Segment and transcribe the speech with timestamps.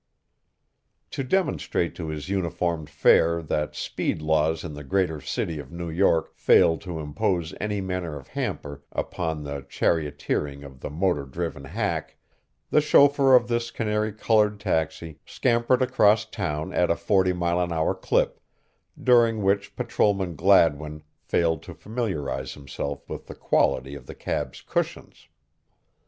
[1.11, 5.91] To demonstrate to his uniformed fare that speed laws in the greater city of New
[5.91, 11.65] York fail to impose any manner of hamper upon the charioteering of the motor driven
[11.65, 12.17] hack,
[12.71, 17.71] the chauffeur of this canary colored taxi scampered across town at a forty mile an
[17.71, 18.39] hour clip,
[18.99, 25.27] during which Patrolman Gladwin failed to familiarize himself with the quality of the cab's cushions.